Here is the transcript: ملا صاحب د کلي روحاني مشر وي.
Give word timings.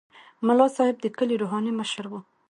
ملا 0.45 0.67
صاحب 0.75 0.97
د 1.01 1.05
کلي 1.17 1.35
روحاني 1.41 1.71
مشر 1.79 2.05
وي. 2.11 2.19